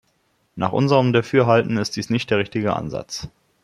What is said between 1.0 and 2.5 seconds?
Dafürhalten ist dies nicht der